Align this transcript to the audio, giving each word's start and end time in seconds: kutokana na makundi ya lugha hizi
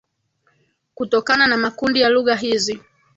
kutokana 0.93 1.47
na 1.47 1.57
makundi 1.57 2.01
ya 2.01 2.09
lugha 2.09 2.35
hizi 2.35 2.81